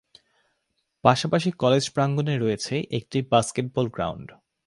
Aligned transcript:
পাশাপাশি 1.03 1.49
কলেজ 1.51 1.83
প্রাঙ্গনে 1.89 2.35
রয়েছে 2.37 2.75
একটি 2.91 3.17
বাস্কেটবল 3.31 3.85
গ্রাউন্ড। 3.87 4.27